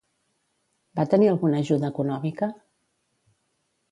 Va 0.99 1.05
tenir 1.11 1.29
alguna 1.33 1.59
ajuda 1.65 1.91
econòmica? 1.93 2.49